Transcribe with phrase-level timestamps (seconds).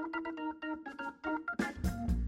[0.00, 2.27] thank you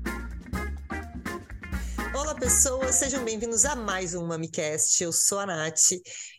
[2.20, 5.02] Olá, pessoas, sejam bem-vindos a mais um MamiCast.
[5.02, 5.92] Eu sou a Nath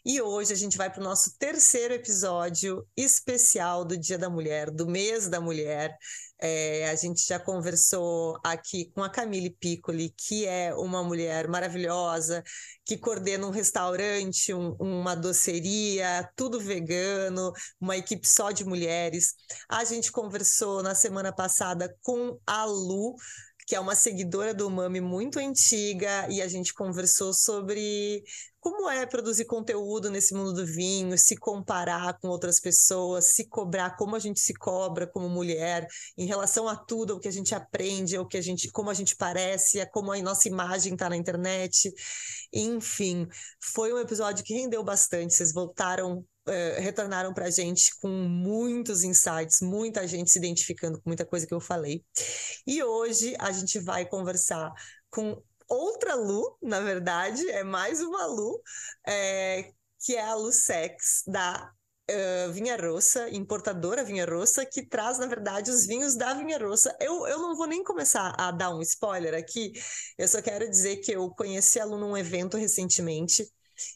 [0.05, 4.69] e hoje a gente vai para o nosso terceiro episódio especial do Dia da Mulher,
[4.69, 5.97] do mês da mulher.
[6.39, 12.43] É, a gente já conversou aqui com a Camille Piccoli, que é uma mulher maravilhosa,
[12.83, 19.33] que coordena um restaurante, um, uma doceria, tudo vegano, uma equipe só de mulheres.
[19.69, 23.15] A gente conversou na semana passada com a Lu,
[23.71, 28.21] que é uma seguidora do Mami muito antiga, e a gente conversou sobre
[28.59, 33.95] como é produzir conteúdo nesse mundo do vinho, se comparar com outras pessoas, se cobrar,
[33.95, 37.55] como a gente se cobra como mulher em relação a tudo, o que a gente
[37.55, 41.15] aprende, o que a gente, como a gente parece, como a nossa imagem está na
[41.15, 41.93] internet.
[42.51, 43.25] Enfim,
[43.57, 45.33] foi um episódio que rendeu bastante.
[45.33, 51.07] Vocês voltaram Uh, retornaram para a gente com muitos insights, muita gente se identificando com
[51.09, 52.03] muita coisa que eu falei.
[52.65, 54.71] E hoje a gente vai conversar
[55.11, 58.61] com outra Lu, na verdade, é mais uma Lu,
[59.07, 61.71] é, que é a Lu Sex, da
[62.09, 66.93] Uh, Vinha Rossa, importadora Vinha Rossa, que traz, na verdade, os vinhos da Vinha Rossa.
[66.99, 69.71] Eu, eu não vou nem começar a dar um spoiler aqui,
[70.17, 73.47] eu só quero dizer que eu conheci a Lu num evento recentemente,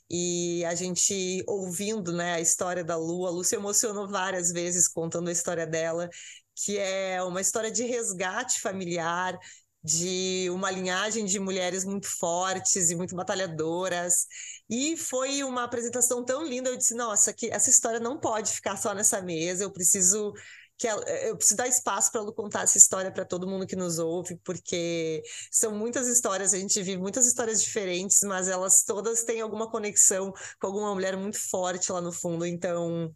[0.09, 4.87] e a gente ouvindo né, a história da Lu, a Lu se emocionou várias vezes
[4.87, 6.09] contando a história dela,
[6.55, 9.37] que é uma história de resgate familiar,
[9.83, 14.25] de uma linhagem de mulheres muito fortes e muito batalhadoras.
[14.69, 16.69] E foi uma apresentação tão linda.
[16.69, 20.33] Eu disse: nossa, que essa história não pode ficar só nessa mesa, eu preciso
[20.77, 23.75] que ela, eu preciso dar espaço para ela contar essa história para todo mundo que
[23.75, 29.23] nos ouve, porque são muitas histórias, a gente vive muitas histórias diferentes, mas elas todas
[29.23, 32.45] têm alguma conexão com alguma mulher muito forte lá no fundo.
[32.45, 33.13] Então,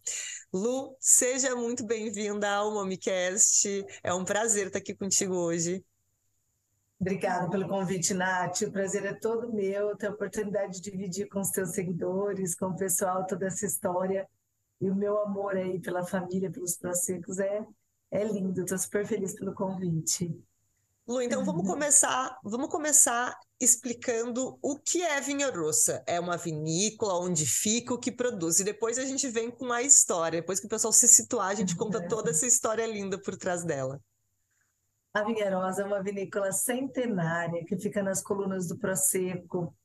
[0.54, 3.86] Lu, seja muito bem-vinda ao MamiCast.
[4.04, 5.84] É um prazer estar aqui contigo hoje.
[7.00, 8.62] Obrigada pelo convite, Nath.
[8.62, 12.68] O prazer é todo meu ter a oportunidade de dividir com os teus seguidores, com
[12.68, 14.28] o pessoal, toda essa história
[14.82, 17.66] e o meu amor aí pela família, pelos prosecos é,
[18.12, 18.62] é lindo.
[18.62, 20.34] Estou super feliz pelo convite.
[21.08, 26.04] Lu, então vamos começar, vamos começar explicando o que é Vinha Rossa.
[26.06, 28.60] É uma vinícola, onde fica, o que produz.
[28.60, 30.40] E depois a gente vem com a história.
[30.40, 33.64] Depois que o pessoal se situar, a gente conta toda essa história linda por trás
[33.64, 34.00] dela.
[35.12, 39.76] A Vinherosa é uma vinícola centenária que fica nas colunas do Prosecco,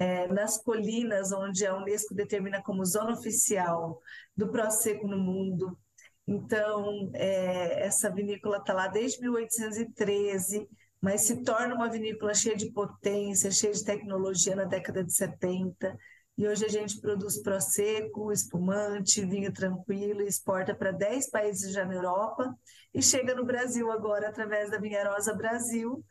[0.00, 4.00] é, nas colinas onde a Unesco determina como zona oficial
[4.34, 5.78] do Prosecco no mundo.
[6.26, 10.66] Então, é, essa vinícola está lá desde 1813,
[11.02, 15.94] mas se torna uma vinícola cheia de potência, cheia de tecnologia na década de 70.
[16.38, 21.94] E hoje a gente produz prosecco, espumante, vinho tranquilo, exporta para 10 países já na
[21.94, 22.56] Europa
[22.94, 26.02] e chega no Brasil agora através da Vinharosa Brasil,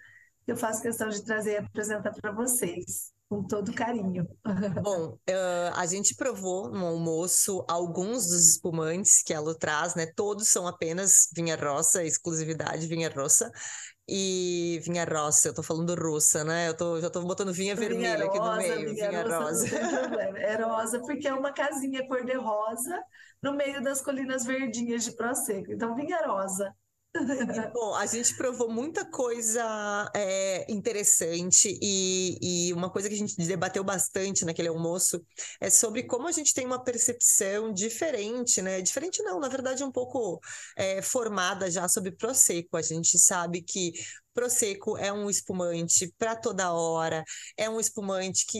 [0.45, 4.28] eu faço questão de trazer e apresentar para vocês com todo carinho.
[4.84, 10.07] Bom, uh, a gente provou no almoço alguns dos espumantes que ela traz, né?
[10.16, 13.51] Todos são apenas vinha roça, exclusividade vinha roça.
[14.12, 16.68] E vinha roça, eu tô falando russa, né?
[16.68, 19.68] Eu tô, já tô botando vinha, vinha vermelha rosa, aqui no meio, vinha, vinha rosa.
[19.68, 19.78] rosa.
[20.39, 23.00] É rosa porque é uma casinha cor-de-rosa
[23.44, 25.72] no meio das colinas verdinhas de Prosecco.
[25.72, 26.73] Então, vinha rosa.
[27.74, 33.36] Bom, a gente provou muita coisa é, interessante e, e, uma coisa que a gente
[33.36, 35.19] debateu bastante naquele almoço
[35.59, 38.80] é sobre como a gente tem uma percepção diferente, né?
[38.81, 40.40] Diferente não, na verdade um pouco
[40.78, 42.78] é, formada já sobre Prosecco.
[42.78, 43.92] A gente sabe que
[44.39, 47.25] Prosecco é um espumante para toda hora,
[47.57, 48.57] é um espumante que,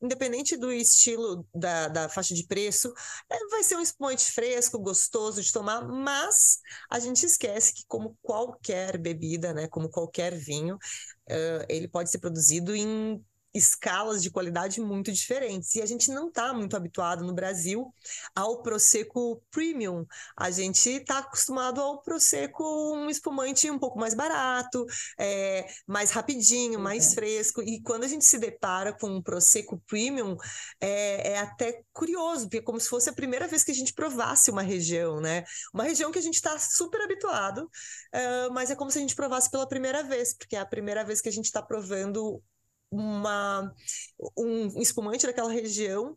[0.00, 2.92] independente do estilo da, da faixa de preço,
[3.30, 6.58] é, vai ser um espumante fresco, gostoso de tomar, mas
[6.90, 12.18] a gente esquece que, como qualquer bebida, né, como qualquer vinho, uh, ele pode ser
[12.18, 13.24] produzido em
[13.54, 15.74] escalas de qualidade muito diferentes.
[15.74, 17.92] E a gente não está muito habituado no Brasil
[18.34, 20.06] ao Prosecco Premium.
[20.36, 22.64] A gente está acostumado ao Prosecco
[22.94, 24.86] um espumante um pouco mais barato,
[25.18, 27.62] é, mais rapidinho, mais fresco.
[27.62, 30.36] E quando a gente se depara com um Prosecco Premium,
[30.80, 33.92] é, é, até curioso, porque é como se fosse a primeira vez que a gente
[33.92, 35.44] provasse uma região, né?
[35.72, 39.14] Uma região que a gente está super habituado, uh, mas é como se a gente
[39.14, 42.42] provasse pela primeira vez, porque é a primeira vez que a gente está provando
[42.92, 43.72] uma,
[44.36, 46.16] um espumante daquela região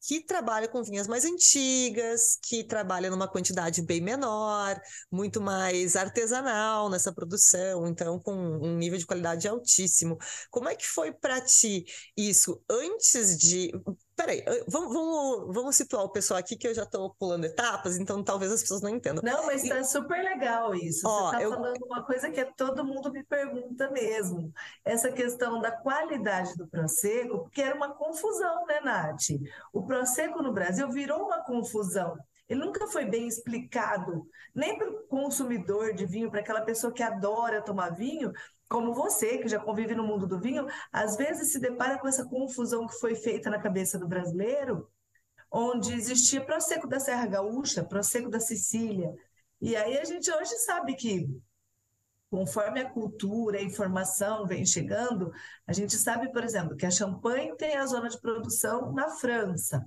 [0.00, 6.88] que trabalha com vinhas mais antigas, que trabalha numa quantidade bem menor, muito mais artesanal
[6.88, 10.16] nessa produção, então com um nível de qualidade altíssimo.
[10.50, 11.84] Como é que foi para ti
[12.16, 13.70] isso antes de
[14.18, 18.22] peraí, vamos, vamos, vamos situar o pessoal aqui que eu já estou pulando etapas, então
[18.22, 19.22] talvez as pessoas não entendam.
[19.22, 21.06] Não, mas está super legal isso.
[21.06, 21.50] Ó, Você está eu...
[21.50, 24.52] falando uma coisa que todo mundo me pergunta mesmo.
[24.84, 29.28] Essa questão da qualidade do Prosecco, porque era uma confusão, né, Nath?
[29.72, 32.18] O Prosecco no Brasil virou uma confusão.
[32.48, 37.02] Ele nunca foi bem explicado, nem para o consumidor de vinho, para aquela pessoa que
[37.02, 38.32] adora tomar vinho,
[38.68, 42.26] como você, que já convive no mundo do vinho, às vezes se depara com essa
[42.26, 44.90] confusão que foi feita na cabeça do brasileiro,
[45.50, 49.14] onde existia Prosecco da Serra Gaúcha, Prosecco da Sicília.
[49.60, 51.28] E aí a gente hoje sabe que,
[52.30, 55.32] conforme a cultura, a informação vem chegando,
[55.66, 59.84] a gente sabe, por exemplo, que a Champagne tem a zona de produção na França,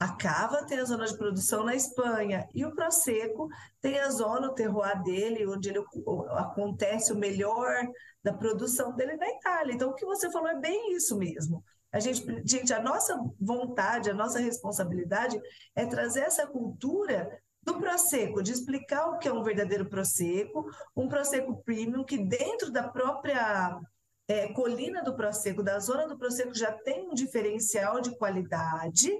[0.00, 3.50] a cava tem a zona de produção na Espanha e o Prosecco
[3.82, 5.84] tem a zona, o terroir dele, onde ele,
[6.30, 7.86] acontece o melhor
[8.24, 9.74] da produção dele na Itália.
[9.74, 11.62] Então, o que você falou é bem isso mesmo.
[11.92, 15.38] A gente, gente, a nossa vontade, a nossa responsabilidade
[15.76, 17.30] é trazer essa cultura
[17.62, 20.64] do Prosecco, de explicar o que é um verdadeiro Prosecco,
[20.96, 23.78] um Prosecco premium que dentro da própria
[24.26, 29.12] é, colina do Prosecco, da zona do Prosecco, já tem um diferencial de qualidade,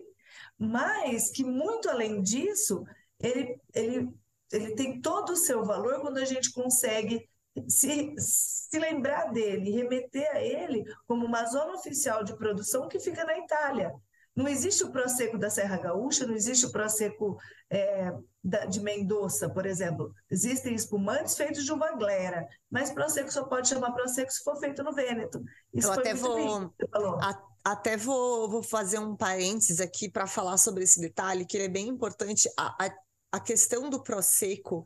[0.60, 2.84] mas que muito além disso,
[3.18, 4.08] ele, ele,
[4.52, 7.26] ele tem todo o seu valor quando a gente consegue
[7.66, 13.24] se, se lembrar dele, remeter a ele como uma zona oficial de produção que fica
[13.24, 13.90] na Itália.
[14.36, 17.36] Não existe o Prosecco da Serra Gaúcha, não existe o Prosecco
[17.68, 18.12] é,
[18.44, 20.12] da, de Mendoza, por exemplo.
[20.30, 24.84] Existem espumantes feitos de uva glera, mas Prosecco só pode chamar Prosecco se for feito
[24.84, 25.42] no Vêneto.
[25.74, 26.72] Isso Eu até vou,
[27.20, 31.64] a, até vou, vou fazer um parênteses aqui para falar sobre esse detalhe, que ele
[31.64, 32.48] é bem importante.
[32.58, 32.90] A, a,
[33.32, 34.84] a questão do Prosecco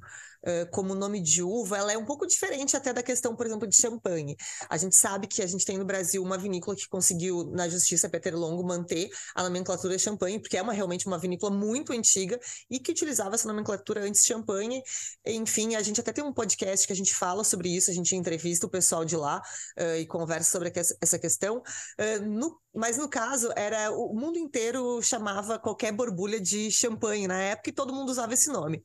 [0.71, 3.77] como nome de uva, ela é um pouco diferente até da questão, por exemplo, de
[3.77, 4.37] champanhe.
[4.69, 8.09] A gente sabe que a gente tem no Brasil uma vinícola que conseguiu, na justiça
[8.09, 12.39] Peter Longo, manter a nomenclatura champanhe, porque é uma, realmente uma vinícola muito antiga
[12.71, 14.83] e que utilizava essa nomenclatura antes champanhe.
[15.27, 18.15] Enfim, a gente até tem um podcast que a gente fala sobre isso, a gente
[18.15, 19.41] entrevista o pessoal de lá
[19.79, 21.59] uh, e conversa sobre essa questão.
[21.59, 27.41] Uh, no, mas no caso, era o mundo inteiro chamava qualquer borbulha de champanhe na
[27.41, 28.83] época e todo mundo usava esse nome.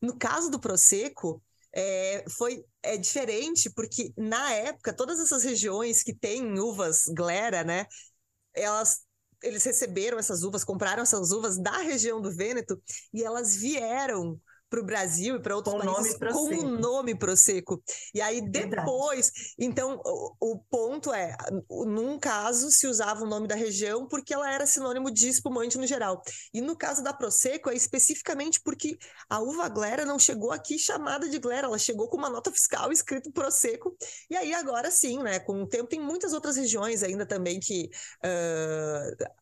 [0.00, 1.42] No caso do Prosecco,
[1.72, 7.86] é, foi é diferente porque na época todas essas regiões que têm uvas glera, né,
[8.54, 9.02] elas
[9.42, 12.80] eles receberam essas uvas, compraram essas uvas da região do Vêneto
[13.14, 16.78] e elas vieram para o Brasil e para outros com países nome com o um
[16.78, 17.82] nome Prosecco.
[18.14, 19.54] E aí depois, Verdade.
[19.58, 21.36] então o, o, ponto é,
[21.86, 25.86] num caso se usava o nome da região porque ela era sinônimo de espumante no
[25.86, 26.22] geral.
[26.52, 28.98] E no caso da Prosecco é especificamente porque
[29.28, 32.92] a uva glera não chegou aqui chamada de glera, ela chegou com uma nota fiscal
[32.92, 33.96] escrito Prosecco.
[34.30, 37.90] E aí agora sim, né, com o tempo tem muitas outras regiões ainda também que
[38.24, 39.37] uh,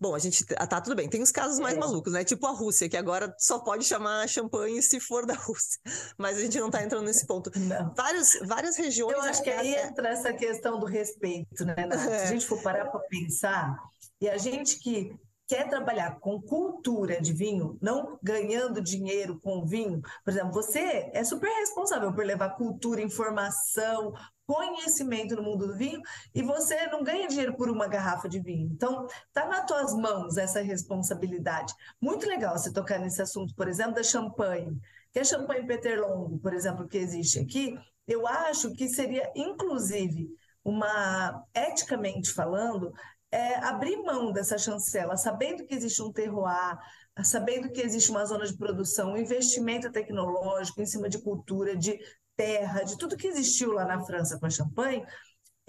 [0.00, 1.08] Bom, a gente tá, tá tudo bem.
[1.08, 1.78] Tem os casos mais é.
[1.78, 2.24] malucos, né?
[2.24, 5.78] Tipo a Rússia, que agora só pode chamar champanhe se for da Rússia.
[6.16, 7.50] Mas a gente não tá entrando nesse ponto.
[7.54, 7.92] Não.
[7.94, 9.12] Vários, várias regiões.
[9.12, 12.08] Eu acho que aí entra essa questão do respeito, né, Nath?
[12.08, 12.18] É.
[12.18, 13.76] Se a gente for parar para pensar,
[14.20, 15.14] e a gente que
[15.50, 21.24] quer trabalhar com cultura de vinho, não ganhando dinheiro com vinho, por exemplo, você é
[21.24, 24.14] super responsável por levar cultura, informação,
[24.50, 26.00] conhecimento no mundo do vinho
[26.34, 28.68] e você não ganha dinheiro por uma garrafa de vinho.
[28.72, 31.72] Então, tá nas tuas mãos essa responsabilidade.
[32.00, 34.76] Muito legal você tocar nesse assunto, por exemplo, da champanhe.
[35.12, 40.28] Que a champanhe Peter Longo, por exemplo, que existe aqui, eu acho que seria, inclusive,
[40.64, 42.92] uma, eticamente falando,
[43.30, 46.76] é, abrir mão dessa chancela, sabendo que existe um terroir,
[47.22, 52.00] sabendo que existe uma zona de produção, um investimento tecnológico em cima de cultura, de
[52.36, 55.04] terra, de tudo que existiu lá na França com a champanhe,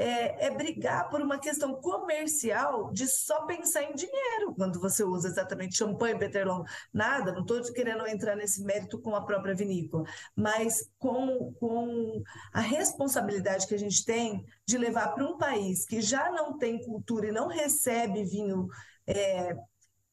[0.01, 5.27] é, é, brigar por uma questão comercial de só pensar em dinheiro quando você usa
[5.27, 10.03] exatamente champanhe, Peterlon, nada, não estou querendo entrar nesse mérito com a própria vinícola,
[10.35, 16.01] mas com, com a responsabilidade que a gente tem de levar para um país que
[16.01, 18.67] já não tem cultura e não recebe vinho
[19.05, 19.55] é,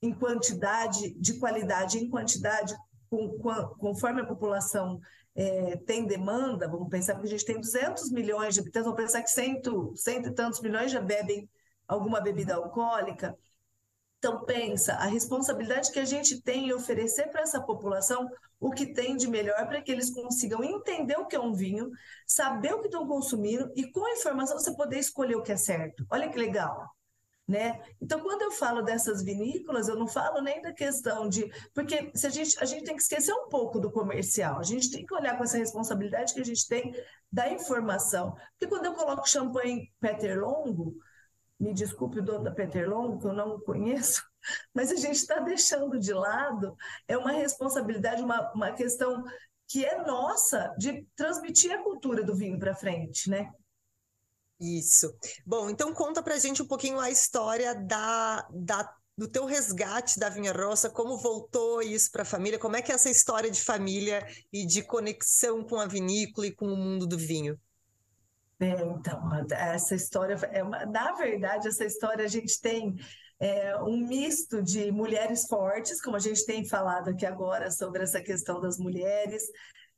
[0.03, 2.77] em quantidade, de qualidade, em quantidade,
[3.09, 5.01] com, com, conforme a população
[5.39, 9.23] é, tem demanda, vamos pensar que a gente tem 200 milhões de habitantes, vamos pensar
[9.23, 11.49] que cento, cento e tantos milhões já bebem
[11.87, 13.39] alguma bebida alcoólica.
[14.19, 18.29] Então, pensa a responsabilidade que a gente tem em oferecer para essa população
[18.59, 21.89] o que tem de melhor para que eles consigam entender o que é um vinho,
[22.27, 25.57] saber o que estão consumindo e, com a informação, você poder escolher o que é
[25.57, 26.05] certo.
[26.11, 26.98] Olha que legal.
[27.49, 27.81] Né?
[27.99, 31.51] Então, quando eu falo dessas vinícolas, eu não falo nem da questão de.
[31.73, 34.91] Porque se a, gente, a gente tem que esquecer um pouco do comercial, a gente
[34.91, 36.95] tem que olhar com essa responsabilidade que a gente tem
[37.33, 38.37] da informação.
[38.51, 40.99] Porque quando eu coloco champanhe Peter Longo,
[41.59, 44.23] me desculpe o dono da Peter Longo, que eu não conheço,
[44.75, 46.77] mas a gente está deixando de lado
[47.09, 49.25] é uma responsabilidade, uma, uma questão
[49.67, 53.51] que é nossa de transmitir a cultura do vinho para frente, né?
[54.61, 55.13] Isso.
[55.47, 60.29] Bom, então conta pra gente um pouquinho a história da, da do teu resgate da
[60.29, 63.61] Vinha Roça, como voltou isso para a família, como é que é essa história de
[63.61, 67.59] família e de conexão com a vinícola e com o mundo do vinho?
[68.61, 72.95] É, então, essa história, é uma, na verdade, essa história a gente tem
[73.41, 78.21] é, um misto de mulheres fortes, como a gente tem falado aqui agora sobre essa
[78.21, 79.43] questão das mulheres,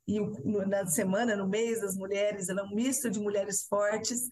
[0.09, 0.19] e
[0.67, 4.29] na semana, no mês das mulheres, ela é um misto de mulheres fortes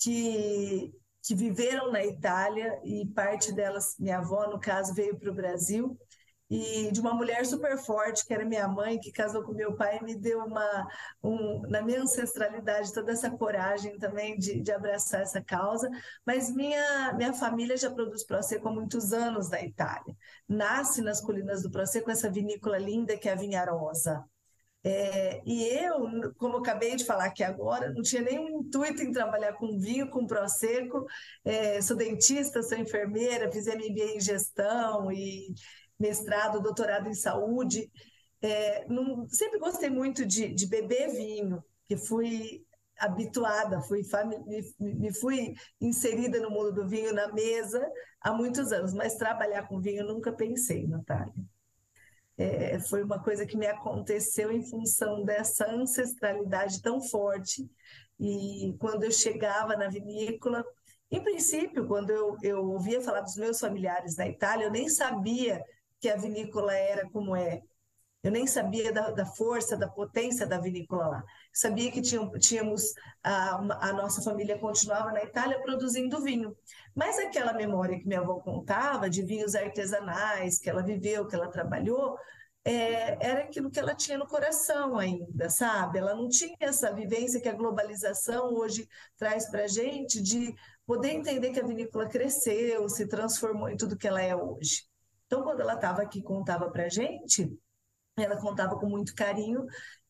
[0.00, 0.92] que
[1.22, 5.98] que viveram na Itália e parte delas, minha avó, no caso, veio para o Brasil.
[6.48, 10.00] E de uma mulher super forte, que era minha mãe, que casou com meu pai,
[10.02, 10.88] me deu uma,
[11.22, 15.88] um, na minha ancestralidade, toda essa coragem também de, de abraçar essa causa.
[16.26, 20.16] Mas minha, minha família já produz Prosecco há muitos anos na Itália.
[20.48, 24.24] Nasce nas colinas do Prosecco essa vinícola linda que é a Vinharosa.
[24.82, 29.12] É, e eu, como eu acabei de falar aqui agora, não tinha nenhum intuito em
[29.12, 31.04] trabalhar com vinho, com prosecco.
[31.44, 35.54] É, sou dentista, sou enfermeira, fiz MBA em gestão e
[35.98, 37.90] mestrado, doutorado em saúde.
[38.42, 42.64] É, não, sempre gostei muito de, de beber vinho, que fui
[42.98, 44.02] habituada, fui
[44.78, 47.86] me, me, fui inserida no mundo do vinho na mesa
[48.20, 51.34] há muitos anos, mas trabalhar com vinho nunca pensei, Natália
[52.42, 57.70] é, foi uma coisa que me aconteceu em função dessa ancestralidade tão forte.
[58.18, 60.64] E quando eu chegava na vinícola,
[61.10, 65.62] em princípio, quando eu, eu ouvia falar dos meus familiares na Itália, eu nem sabia
[66.00, 67.60] que a vinícola era como é.
[68.22, 71.24] Eu nem sabia da, da força, da potência da vinícola lá.
[71.52, 76.56] Sabia que tínhamos a, a nossa família continuava na Itália produzindo vinho.
[76.94, 81.50] Mas aquela memória que minha avó contava de vinhos artesanais, que ela viveu, que ela
[81.50, 82.16] trabalhou,
[82.64, 85.98] é, era aquilo que ela tinha no coração ainda, sabe?
[85.98, 90.54] Ela não tinha essa vivência que a globalização hoje traz para a gente de
[90.86, 94.84] poder entender que a vinícola cresceu, se transformou em tudo que ela é hoje.
[95.26, 97.50] Então, quando ela estava aqui contava para a gente,
[98.16, 99.64] ela contava com muito carinho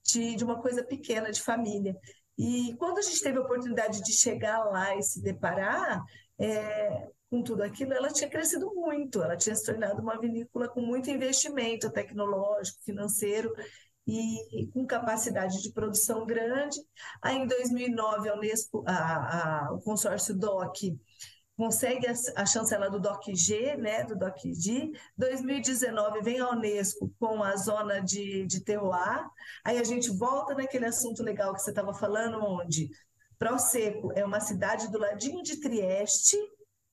[0.04, 1.97] de, de uma coisa pequena de família.
[2.38, 6.02] E quando a gente teve a oportunidade de chegar lá e se deparar
[6.38, 10.80] é, com tudo aquilo, ela tinha crescido muito, ela tinha se tornado uma vinícola com
[10.80, 13.52] muito investimento tecnológico, financeiro
[14.07, 16.78] e, e com capacidade de produção grande.
[17.23, 20.99] Aí, em 2009, a Unesco, a, a, o consórcio DOC
[21.61, 24.93] consegue a, chancela do DOC-G, né, do DOC-D.
[25.14, 29.29] 2019 vem a Unesco com a zona de, de terroir.
[29.62, 32.88] Aí a gente volta naquele assunto legal que você estava falando, onde
[33.38, 36.38] Prosecco é uma cidade do ladinho de Trieste,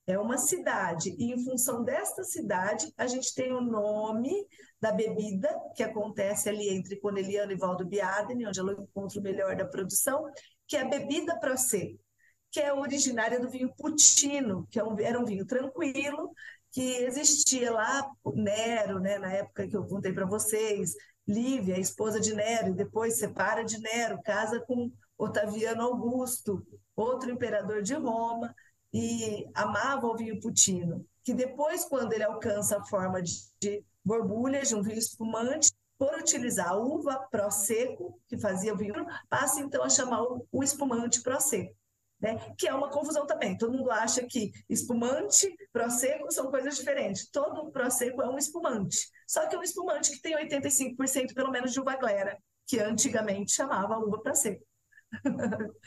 [0.06, 4.32] é uma cidade, e em função desta cidade, a gente tem o nome
[4.78, 9.56] da bebida, que acontece ali entre Corneliano e Valdo Biadene, onde ela encontra o melhor
[9.56, 10.30] da produção,
[10.66, 12.07] que é a bebida Prosecco
[12.50, 16.32] que é originária do vinho Putino, que é era um vinho tranquilo,
[16.70, 20.94] que existia lá, Nero, né, na época que eu contei para vocês,
[21.26, 27.30] Lívia, a esposa de Nero, e depois separa de Nero, casa com Otaviano Augusto, outro
[27.30, 28.54] imperador de Roma,
[28.92, 34.74] e amava o vinho Putino, que depois, quando ele alcança a forma de, borbulha, de
[34.74, 39.90] um vinho espumante, por utilizar a uva Prosecco, que fazia o vinho, passa então a
[39.90, 41.76] chamar o, espumante Prosecco
[42.20, 42.54] né?
[42.56, 43.56] que é uma confusão também.
[43.56, 47.28] Todo mundo acha que espumante, prosecco são coisas diferentes.
[47.30, 49.10] Todo prosecco é um espumante.
[49.26, 53.52] Só que é um espumante que tem 85% pelo menos de uva glera, que antigamente
[53.52, 54.64] chamava uva prosecco.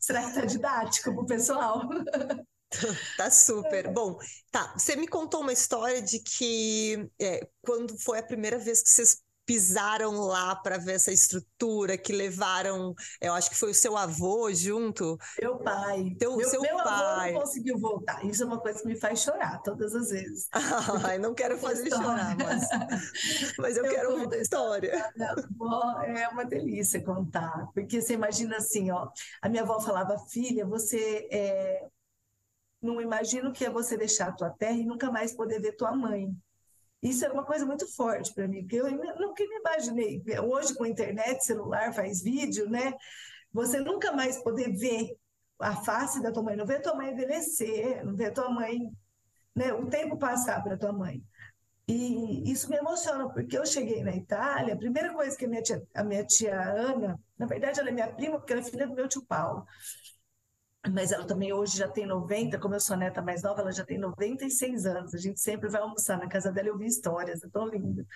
[0.00, 1.82] Será que está didático para o pessoal?
[3.16, 3.92] Tá super.
[3.92, 4.18] Bom,
[4.50, 4.72] tá.
[4.76, 9.22] Você me contou uma história de que é, quando foi a primeira vez que vocês
[9.46, 14.52] pisaram lá para ver essa estrutura, que levaram, eu acho que foi o seu avô
[14.52, 15.18] junto.
[15.40, 16.14] Meu pai.
[16.18, 17.30] Teu, meu, seu meu pai.
[17.30, 18.24] avô não conseguiu voltar.
[18.24, 20.48] Isso é uma coisa que me faz chorar todas as vezes.
[21.04, 22.68] Ai, não quero fazer chorar, mas,
[23.58, 25.12] mas eu, eu quero ouvir a história.
[26.16, 29.08] É uma delícia contar, porque você imagina assim, ó,
[29.42, 31.86] a minha avó falava, filha, você é,
[32.84, 35.76] não imagina o que é você deixar a tua terra e nunca mais poder ver
[35.76, 36.34] tua mãe.
[37.04, 40.22] Isso é uma coisa muito forte para mim, porque eu nunca me imaginei.
[40.42, 42.94] Hoje, com internet, celular, faz vídeo, né?
[43.52, 45.14] Você nunca mais poder ver
[45.60, 48.90] a face da tua mãe, não ver tua mãe envelhecer, não ver tua mãe,
[49.54, 49.70] né?
[49.74, 51.22] O tempo passar para tua mãe.
[51.86, 55.62] E isso me emociona, porque eu cheguei na Itália, a primeira coisa que a minha
[55.62, 58.86] tia, a minha tia Ana, na verdade ela é minha prima, porque ela é filha
[58.86, 59.66] do meu tio Paulo.
[60.92, 63.72] Mas ela também hoje já tem 90, como eu sou a neta mais nova, ela
[63.72, 65.14] já tem 96 anos.
[65.14, 68.06] A gente sempre vai almoçar na casa dela e ouvir histórias, é tão lindo.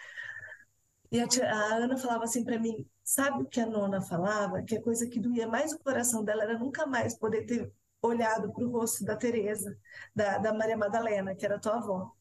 [1.10, 4.62] E a, tia, a Ana falava assim para mim: sabe o que a nona falava?
[4.62, 7.72] Que a coisa que doía mais o coração dela era nunca mais poder ter
[8.02, 9.76] olhado para o rosto da Teresa,
[10.14, 12.12] da, da Maria Madalena, que era tua avó.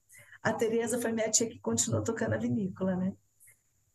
[0.41, 3.13] A Teresa foi minha tia que continuou tocando a vinícola, né?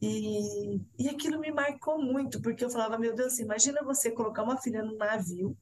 [0.00, 4.56] E, e aquilo me marcou muito, porque eu falava, meu Deus, imagina você colocar uma
[4.60, 5.56] filha no navio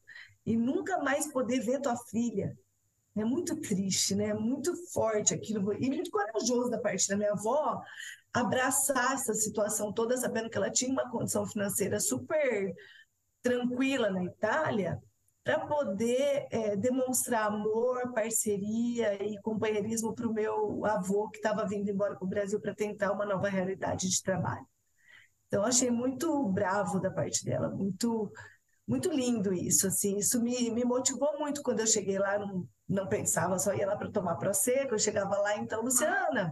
[0.44, 2.56] e nunca mais poder ver tua filha.
[3.16, 4.26] É muito triste, né?
[4.28, 7.80] É muito forte aquilo e muito corajoso da parte da minha avó
[8.32, 12.73] abraçar essa situação toda, sabendo que ela tinha uma condição financeira super
[13.42, 15.00] tranquila na Itália,
[15.42, 21.88] para poder é, demonstrar amor, parceria e companheirismo para o meu avô que estava vindo
[21.88, 24.64] embora para o Brasil para tentar uma nova realidade de trabalho.
[25.47, 28.30] Então achei muito bravo da parte dela, muito
[28.90, 33.06] muito lindo isso, assim, isso me, me motivou muito quando eu cheguei lá, não, não
[33.06, 36.50] pensava, só ia lá para tomar prosecco, eu chegava lá, então, Luciana,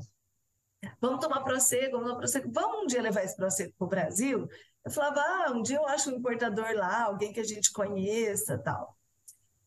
[1.00, 4.48] vamos tomar prosecco, vamos tomar prosecco, vamos um dia levar esse prosecco para o Brasil?
[4.84, 8.56] Eu falava, ah, um dia eu acho um importador lá, alguém que a gente conheça,
[8.56, 8.96] tal.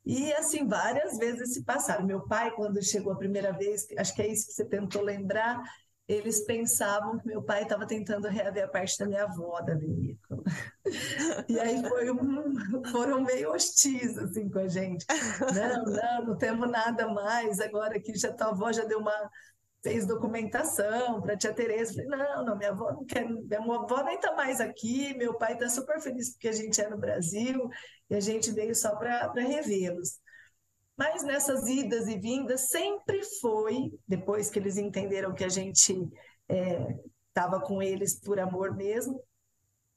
[0.06, 2.06] E assim, várias vezes se passaram.
[2.06, 5.62] Meu pai, quando chegou a primeira vez, acho que é isso que você tentou lembrar,
[6.13, 10.44] eles pensavam que meu pai estava tentando reaver a parte da minha avó da vinícola.
[11.48, 15.06] E aí um, foram meio hostis assim com a gente.
[15.53, 17.60] Não, não, não temos nada mais.
[17.60, 19.30] Agora que já tua avó já deu uma
[19.84, 21.94] fez documentação para tia Tereza.
[21.94, 25.53] Falei, não, não, minha avó não quer, minha avó nem está mais aqui, meu pai
[25.53, 27.70] está super feliz porque a gente é no Brasil
[28.10, 30.20] e a gente veio só para revê-los.
[31.01, 36.08] Mas nessas idas e vindas sempre foi, depois que eles entenderam que a gente
[37.27, 39.20] estava é, com eles por amor mesmo,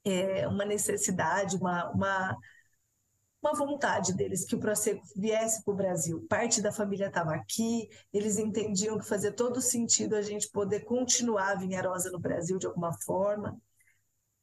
[0.03, 2.35] é, uma necessidade, uma, uma,
[3.39, 6.25] uma vontade deles que o Prosecco viesse para o Brasil.
[6.27, 11.51] Parte da família estava aqui, eles entendiam que fazia todo sentido a gente poder continuar
[11.51, 13.55] a Vinharosa no Brasil de alguma forma.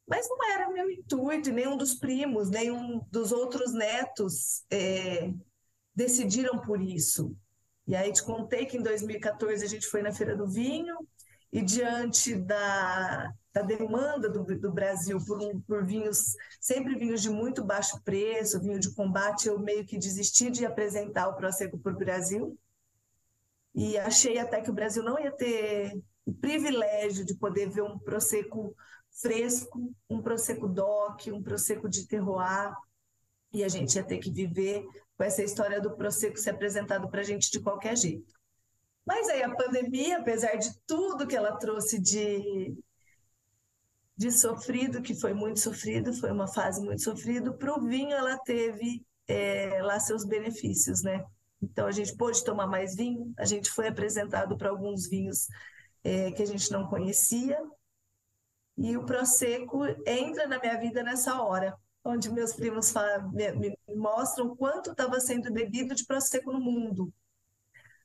[0.07, 5.29] Mas não era meu intuito, nenhum dos primos, nenhum dos outros netos é,
[5.95, 7.35] decidiram por isso.
[7.85, 10.95] E aí te contei que em 2014 a gente foi na Feira do Vinho
[11.51, 17.29] e diante da, da demanda do, do Brasil por, um, por vinhos, sempre vinhos de
[17.29, 21.93] muito baixo preço, vinho de combate, eu meio que desisti de apresentar o Prosecco para
[21.93, 22.57] o Brasil
[23.75, 27.97] e achei até que o Brasil não ia ter o privilégio de poder ver um
[27.97, 28.75] Prosecco
[29.21, 32.73] fresco, um Prosecco DOC, um Prosecco de terroir,
[33.51, 34.85] e a gente ia ter que viver
[35.17, 38.33] com essa história do Prosecco ser apresentado para a gente de qualquer jeito.
[39.05, 42.75] Mas aí a pandemia, apesar de tudo que ela trouxe de,
[44.15, 48.37] de sofrido, que foi muito sofrido, foi uma fase muito sofrida, para o vinho ela
[48.39, 51.23] teve é, lá seus benefícios, né?
[51.61, 55.47] Então a gente pôde tomar mais vinho, a gente foi apresentado para alguns vinhos
[56.03, 57.57] é, que a gente não conhecia,
[58.77, 63.77] e o Prosecco entra na minha vida nessa hora, onde meus primos falam, me, me
[63.95, 67.13] mostram quanto estava sendo bebido de prosecco no mundo.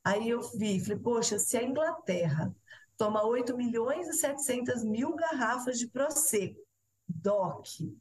[0.03, 2.55] Aí eu vi, falei, poxa, se a Inglaterra
[2.97, 6.59] toma 8 milhões e 700 mil garrafas de prosecco,
[7.07, 7.95] DOC,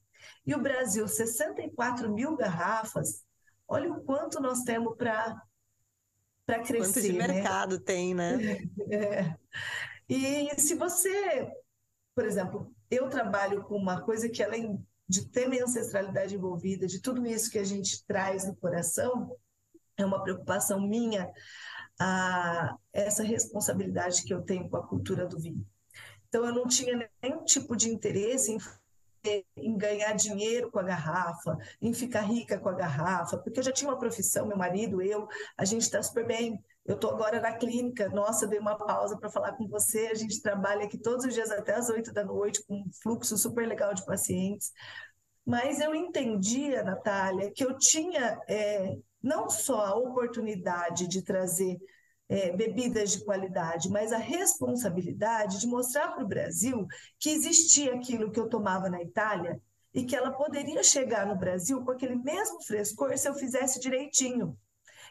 [0.46, 3.24] e o Brasil 64 mil garrafas,
[3.66, 5.42] olha o quanto nós temos para
[6.46, 6.94] para crescer.
[6.94, 7.26] Quanto de né?
[7.28, 8.38] mercado tem, né?
[8.90, 9.36] É.
[10.08, 11.52] E se você,
[12.14, 17.00] por exemplo, eu trabalho com uma coisa que além de ter minha ancestralidade envolvida, de
[17.00, 19.36] tudo isso que a gente traz no coração,
[19.96, 21.30] é uma preocupação minha
[21.98, 25.66] a essa responsabilidade que eu tenho com a cultura do vinho.
[26.28, 28.58] Então eu não tinha nenhum tipo de interesse em
[29.56, 33.72] em ganhar dinheiro com a garrafa, em ficar rica com a garrafa, porque eu já
[33.72, 36.62] tinha uma profissão, meu marido, eu, a gente está super bem.
[36.88, 40.08] Eu estou agora na clínica, nossa, dei uma pausa para falar com você.
[40.10, 43.36] A gente trabalha aqui todos os dias até as oito da noite, com um fluxo
[43.36, 44.72] super legal de pacientes.
[45.44, 51.76] Mas eu entendia, Natália, que eu tinha é, não só a oportunidade de trazer
[52.26, 56.86] é, bebidas de qualidade, mas a responsabilidade de mostrar para o Brasil
[57.18, 59.60] que existia aquilo que eu tomava na Itália
[59.92, 64.56] e que ela poderia chegar no Brasil com aquele mesmo frescor se eu fizesse direitinho.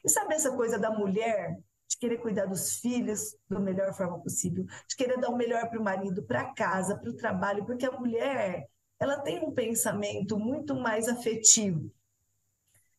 [0.08, 4.64] E sabe essa coisa da mulher de querer cuidar dos filhos da melhor forma possível,
[4.88, 7.92] de querer dar o melhor para o marido, para casa, para o trabalho, porque a
[7.92, 8.70] mulher
[9.02, 11.92] ela tem um pensamento muito mais afetivo.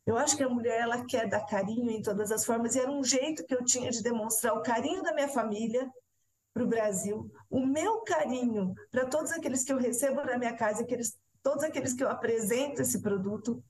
[0.04, 2.92] Eu acho que a mulher ela quer dar carinho em todas as formas e era
[2.92, 5.90] um jeito que eu tinha de demonstrar o carinho da minha família
[6.52, 10.82] para o Brasil, o meu carinho para todos aqueles que eu recebo na minha casa,
[10.82, 13.64] aqueles, todos aqueles que eu apresento esse produto,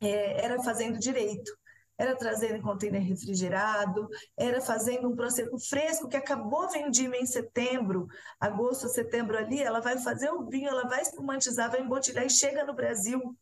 [0.00, 1.59] é, era fazendo direito.
[2.00, 8.08] Era trazendo em container refrigerado, era fazendo um prosecco fresco que acabou vendida em setembro,
[8.40, 12.64] agosto, setembro ali, ela vai fazer o vinho, ela vai espumantizar, vai embotelhar e chega
[12.64, 13.36] no Brasil.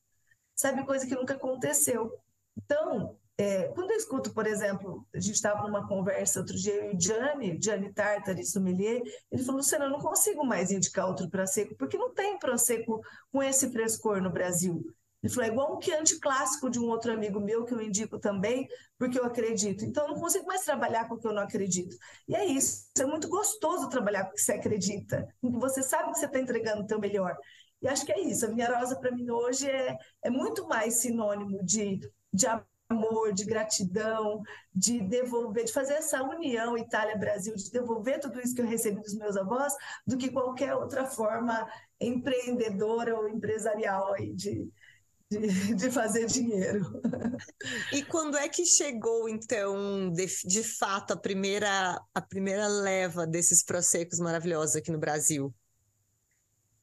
[0.56, 2.12] Sabe coisa que nunca aconteceu.
[2.56, 6.92] Então, é, quando eu escuto, por exemplo, a gente estava numa conversa outro dia, eu
[6.92, 11.30] e o Gianni, Gianni Tartari, sommelier, ele falou, Luciana, eu não consigo mais indicar outro
[11.30, 14.84] Prosecco, porque não tem Prosecco com esse frescor no Brasil.
[15.28, 18.18] Ele falou, é igual um Chianti clássico de um outro amigo meu, que eu indico
[18.18, 18.66] também,
[18.98, 19.84] porque eu acredito.
[19.84, 21.94] Então, eu não consigo mais trabalhar com o que eu não acredito.
[22.26, 25.58] E é isso, é muito gostoso trabalhar com o que você acredita, com o que
[25.58, 27.36] você sabe que você está entregando o teu melhor.
[27.82, 31.62] E acho que é isso, a Vinharosa, para mim, hoje é, é muito mais sinônimo
[31.62, 32.00] de,
[32.32, 32.46] de
[32.88, 34.42] amor, de gratidão,
[34.74, 39.14] de devolver, de fazer essa união Itália-Brasil, de devolver tudo isso que eu recebi dos
[39.14, 39.74] meus avós,
[40.06, 41.68] do que qualquer outra forma
[42.00, 44.68] empreendedora ou empresarial aí de,
[45.30, 45.38] de,
[45.74, 47.00] de, fazer dinheiro.
[47.92, 53.62] E quando é que chegou, então, de, de fato, a primeira, a primeira leva desses
[53.62, 55.54] prosecos maravilhosos aqui no Brasil?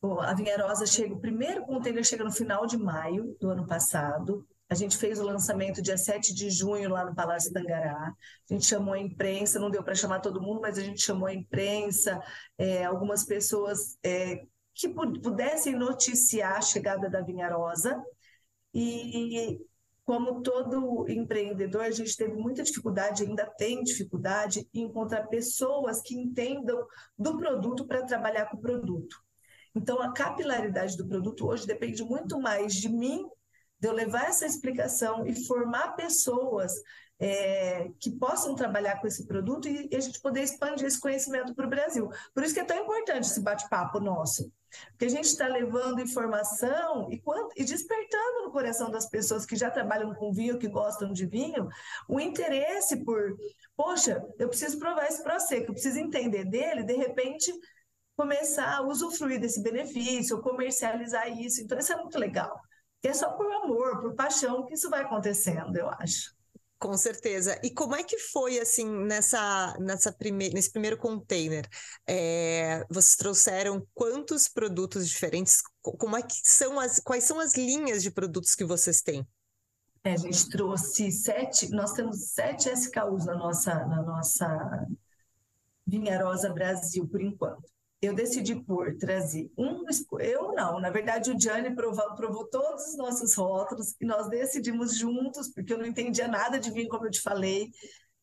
[0.02, 4.48] Bom, a Vinharosa chega, o primeiro container chega no final de maio do ano passado,
[4.70, 8.14] a gente fez o lançamento dia 7 de junho lá no Palácio Tangará.
[8.50, 11.28] A gente chamou a imprensa, não deu para chamar todo mundo, mas a gente chamou
[11.28, 12.20] a imprensa,
[12.58, 18.04] é, algumas pessoas é, que pudessem noticiar a chegada da Vinharosa.
[18.76, 19.60] E
[20.04, 26.14] como todo empreendedor, a gente teve muita dificuldade, ainda tem dificuldade, em encontrar pessoas que
[26.14, 26.86] entendam
[27.18, 29.18] do produto para trabalhar com o produto.
[29.74, 33.26] Então, a capilaridade do produto hoje depende muito mais de mim
[33.80, 36.74] de eu levar essa explicação e formar pessoas
[37.20, 41.56] é, que possam trabalhar com esse produto e, e a gente poder expandir esse conhecimento
[41.56, 42.10] para o Brasil.
[42.34, 44.52] Por isso que é tão importante esse bate-papo nosso,
[44.90, 49.56] porque a gente está levando informação e, quando, e despertando no coração das pessoas que
[49.56, 51.68] já trabalham com vinho, que gostam de vinho,
[52.10, 53.36] o interesse por,
[53.78, 57.52] poxa, eu preciso provar esse processo, eu preciso entender dele, de repente
[58.18, 61.62] começar a usufruir desse benefício, comercializar isso.
[61.62, 62.58] Então, isso é muito legal
[63.06, 66.34] que é só por amor, por paixão que isso vai acontecendo, eu acho.
[66.78, 67.60] Com certeza.
[67.64, 71.68] E como é que foi assim nessa, nessa prime nesse primeiro container?
[72.06, 75.62] É, vocês trouxeram quantos produtos diferentes?
[75.82, 79.26] Como é que são as quais são as linhas de produtos que vocês têm?
[80.04, 84.86] É, a gente trouxe sete, nós temos sete SKUs na nossa, na nossa
[85.88, 87.75] Vinharosa Brasil, por enquanto
[88.06, 89.84] eu decidi por trazer um.
[90.20, 94.98] Eu não, na verdade, o Gianni provou, provou todos os nossos rótulos e nós decidimos
[94.98, 97.70] juntos, porque eu não entendia nada de vinho, como eu te falei.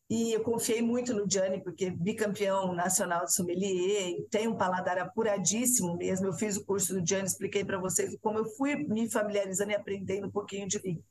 [0.09, 5.97] E eu confiei muito no Gianni, porque bicampeão nacional de sommelier, tem um paladar apuradíssimo
[5.97, 6.27] mesmo.
[6.27, 9.75] Eu fiz o curso do Gianni, expliquei para vocês como eu fui me familiarizando e
[9.75, 11.03] aprendendo um pouquinho de vinho.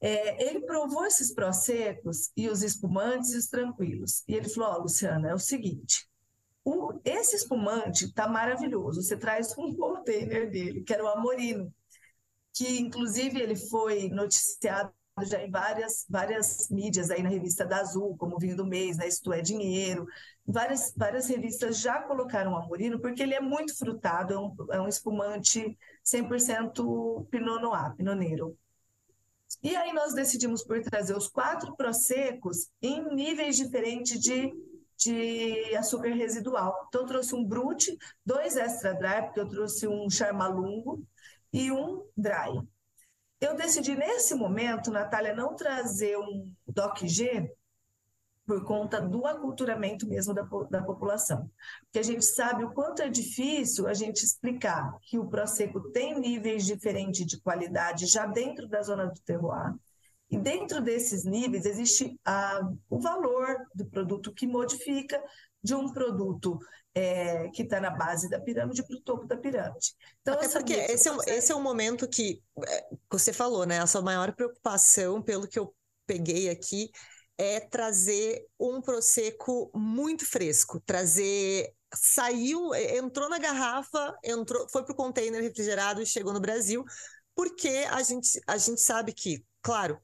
[0.00, 4.22] É, ele provou esses prosecos e os espumantes e os tranquilos.
[4.26, 6.08] E ele falou: Ó, oh, Luciana, é o seguinte,
[6.64, 9.02] o, esse espumante está maravilhoso.
[9.02, 11.72] Você traz um container dele, que era o Amorino,
[12.54, 14.92] que inclusive ele foi noticiado
[15.24, 19.06] já em várias, várias mídias aí na revista da Azul, como Vinho do Mês, né?
[19.06, 20.06] Isto é Dinheiro.
[20.46, 24.80] Várias, várias revistas já colocaram o Amorino, porque ele é muito frutado, é um, é
[24.80, 28.56] um espumante 100% Pinot Noir, Pinoneiro.
[29.62, 34.50] E aí nós decidimos por trazer os quatro prosecos em níveis diferentes de
[35.02, 36.86] de açúcar residual.
[36.88, 41.04] Então, trouxe um brute, dois extra dry, porque eu trouxe um charmalungo
[41.52, 42.60] e um dry.
[43.40, 47.52] Eu decidi, nesse momento, Natália, não trazer um DOC-G
[48.46, 51.50] por conta do aculturamento mesmo da, da população.
[51.84, 56.18] Porque a gente sabe o quanto é difícil a gente explicar que o Prosecco tem
[56.18, 59.74] níveis diferentes de qualidade já dentro da zona do terroir,
[60.32, 65.22] e dentro desses níveis existe a, o valor do produto que modifica
[65.62, 66.58] de um produto
[66.94, 69.94] é, que está na base da pirâmide para o topo da pirâmide.
[70.22, 73.80] Então, Até porque esse é, esse é um momento que é, você falou, né?
[73.80, 75.74] A sua maior preocupação, pelo que eu
[76.06, 76.90] peguei aqui,
[77.36, 84.96] é trazer um prosecco muito fresco, trazer saiu, entrou na garrafa, entrou, foi para o
[84.96, 86.82] container refrigerado e chegou no Brasil,
[87.34, 90.00] porque a gente, a gente sabe que, claro,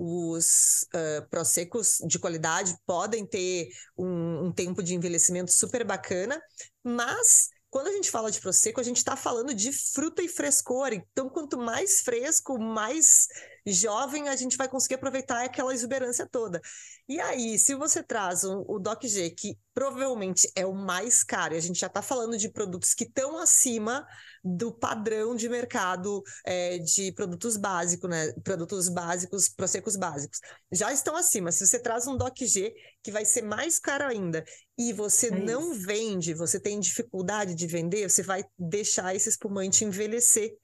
[0.00, 6.40] os uh, prosecos de qualidade podem ter um, um, tempo de envelhecimento super bacana,
[6.84, 10.92] mas quando a gente fala de prosecco, a gente está falando de fruta e frescor.
[10.92, 13.26] Então, quanto mais fresco, mais
[13.66, 16.60] jovem, a gente vai conseguir aproveitar aquela exuberância toda.
[17.06, 21.54] E aí, se você traz um, o Doc G, que provavelmente é o mais caro,
[21.54, 24.06] e a gente já está falando de produtos que estão acima
[24.42, 28.32] do padrão de mercado é, de produtos básicos, né?
[28.44, 30.38] Produtos básicos, prosecos básicos.
[30.72, 31.52] Já estão acima.
[31.52, 34.44] Se você traz um Doc G, que vai ser mais caro ainda,
[34.78, 39.84] e você é não vende, você tem dificuldade de vender, você vai deixar esse espumante
[39.84, 40.56] envelhecer.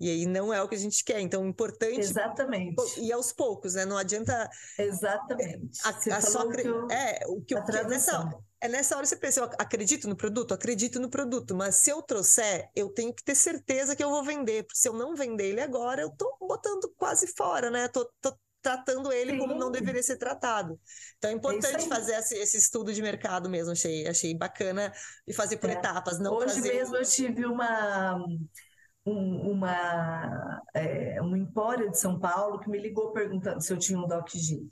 [0.00, 1.20] E aí não é o que a gente quer.
[1.20, 1.98] Então, importante.
[1.98, 3.00] Exatamente.
[3.00, 3.84] E aos poucos, né?
[3.84, 4.48] Não adianta.
[4.78, 5.80] Exatamente.
[5.84, 6.66] A, a só cre...
[6.66, 6.88] eu...
[6.88, 10.54] É, o que, a que nessa, é nessa hora você pensa, eu acredito no produto?
[10.54, 14.22] Acredito no produto, mas se eu trouxer, eu tenho que ter certeza que eu vou
[14.22, 14.62] vender.
[14.62, 17.88] Porque se eu não vender ele agora, eu tô botando quase fora, né?
[17.88, 18.32] Tô, tô
[18.68, 19.38] tratando ele Sim.
[19.38, 20.78] como não deveria ser tratado.
[21.16, 24.92] Então é, é importante fazer esse, esse, estudo de mercado mesmo, achei, achei bacana
[25.26, 25.72] e fazer por é.
[25.72, 26.18] etapas.
[26.18, 26.74] Não Hoje fazer...
[26.74, 28.22] mesmo eu tive uma
[29.06, 33.98] um, uma, é, um empório de São Paulo que me ligou perguntando se eu tinha
[33.98, 34.68] um DocG.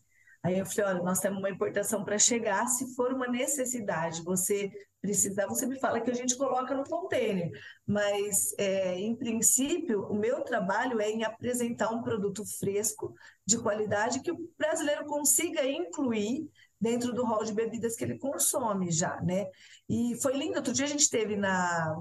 [0.46, 4.70] Aí eu falei, olha, nós temos uma importação para chegar, se for uma necessidade, você
[5.02, 7.50] precisar, você me fala que a gente coloca no container.
[7.84, 13.12] Mas, é, em princípio, o meu trabalho é em apresentar um produto fresco,
[13.44, 16.48] de qualidade, que o brasileiro consiga incluir
[16.80, 19.46] dentro do rol de bebidas que ele consome já, né?
[19.88, 21.92] E foi lindo, outro dia a gente teve na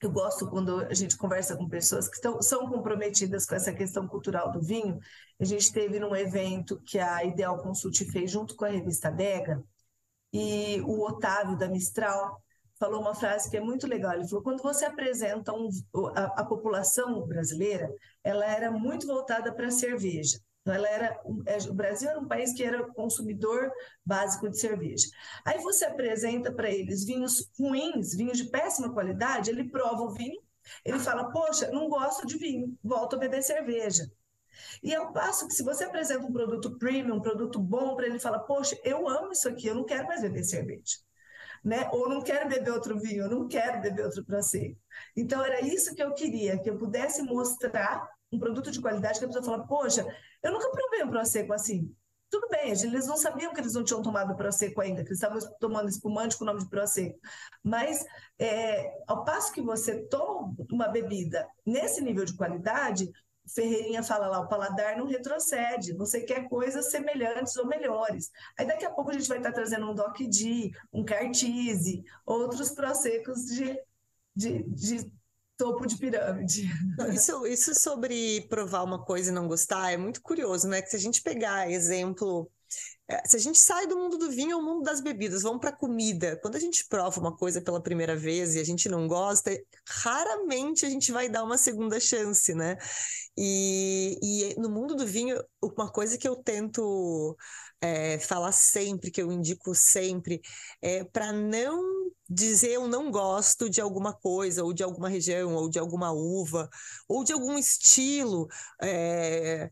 [0.00, 4.06] eu gosto quando a gente conversa com pessoas que estão, são comprometidas com essa questão
[4.06, 4.98] cultural do vinho.
[5.40, 9.62] A gente teve num evento que a Ideal Consult fez junto com a revista Dega,
[10.32, 12.42] e o Otávio da Mistral
[12.78, 14.12] falou uma frase que é muito legal.
[14.12, 15.68] Ele falou: quando você apresenta um,
[16.14, 20.38] a, a população brasileira, ela era muito voltada para a cerveja.
[20.68, 23.72] Então, ela era, é, o Brasil era um país que era consumidor
[24.04, 25.08] básico de cerveja.
[25.42, 30.38] Aí você apresenta para eles vinhos ruins, vinhos de péssima qualidade, ele prova o vinho,
[30.84, 34.04] ele fala, poxa, não gosto de vinho, volto a beber cerveja.
[34.82, 38.18] E ao passo que se você apresenta um produto premium, um produto bom para ele,
[38.18, 40.98] fala, poxa, eu amo isso aqui, eu não quero mais beber cerveja.
[41.64, 41.88] Né?
[41.92, 44.78] Ou não quero beber outro vinho, eu não quero beber outro prosecco.
[45.16, 49.24] Então era isso que eu queria, que eu pudesse mostrar um produto de qualidade que
[49.24, 50.06] a pessoa fala, poxa,
[50.42, 51.94] eu nunca provei um Prosecco assim.
[52.30, 55.38] Tudo bem, eles não sabiam que eles não tinham tomado Prosecco ainda, que eles estavam
[55.58, 57.18] tomando espumante com o nome de Prosecco.
[57.62, 58.04] Mas,
[58.38, 63.10] é, ao passo que você toma uma bebida nesse nível de qualidade,
[63.54, 68.30] Ferreirinha fala lá, o paladar não retrocede, você quer coisas semelhantes ou melhores.
[68.58, 72.70] Aí daqui a pouco a gente vai estar trazendo um Doc D, um Cartise, outros
[72.70, 73.80] prosecos de,
[74.36, 75.12] de, de
[75.58, 76.70] topo de pirâmide.
[77.12, 80.80] Isso, isso sobre provar uma coisa e não gostar é muito curioso, né?
[80.80, 82.50] Que se a gente pegar exemplo
[83.10, 85.72] é, se a gente sai do mundo do vinho ao mundo das bebidas, vamos para
[85.72, 86.38] comida.
[86.42, 89.50] Quando a gente prova uma coisa pela primeira vez e a gente não gosta,
[89.88, 92.76] raramente a gente vai dar uma segunda chance, né?
[93.36, 97.34] E, e no mundo do vinho, uma coisa que eu tento
[97.80, 100.42] é, falar sempre, que eu indico sempre,
[100.82, 101.97] é para não
[102.28, 106.68] dizer eu não gosto de alguma coisa, ou de alguma região, ou de alguma uva,
[107.08, 108.48] ou de algum estilo.
[108.82, 109.70] É,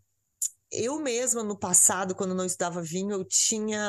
[0.70, 3.80] eu mesma, no passado, quando não estudava vinho, eu tinha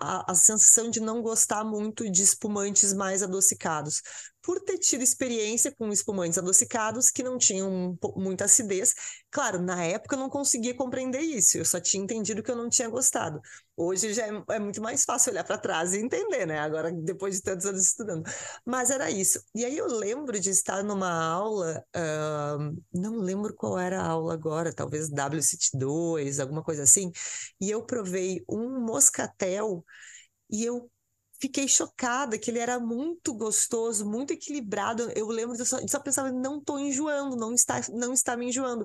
[0.00, 4.02] a, a, sensação de não gostar muito de espumantes mais adocicados,
[4.46, 8.94] por ter tido experiência com espumantes adocicados que não tinham muita acidez.
[9.28, 12.68] Claro, na época eu não conseguia compreender isso, eu só tinha entendido que eu não
[12.68, 13.40] tinha gostado.
[13.76, 16.60] Hoje já é, é muito mais fácil olhar para trás e entender, né?
[16.60, 18.22] Agora, depois de tantos anos estudando.
[18.64, 19.42] Mas era isso.
[19.52, 24.32] E aí eu lembro de estar numa aula, uh, não lembro qual era a aula
[24.34, 27.10] agora, talvez WCT2, alguma coisa assim,
[27.60, 29.84] e eu provei um moscatel
[30.48, 30.88] e eu
[31.40, 35.10] fiquei chocada que ele era muito gostoso, muito equilibrado.
[35.14, 38.46] Eu lembro de só, de só pensar, não estou enjoando, não está, não está me
[38.46, 38.84] enjoando.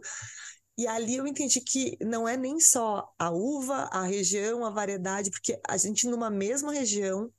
[0.77, 5.29] E ali eu entendi que não é nem só a uva, a região, a variedade,
[5.29, 7.31] porque a gente numa mesma região